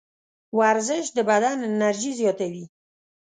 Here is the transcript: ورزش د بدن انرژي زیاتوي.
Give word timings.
ورزش 0.59 1.05
د 1.15 1.17
بدن 1.29 1.57
انرژي 1.69 2.11
زیاتوي. 2.19 2.65